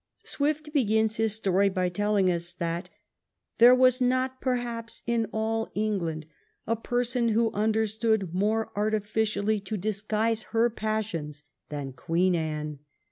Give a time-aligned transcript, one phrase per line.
[0.23, 2.89] Swift begins his story by telling us that"
[3.59, 6.25] there was not, perhaps, in all England,
[6.65, 12.79] a person who understood more artificially to disguise her passions" than Queen Anne.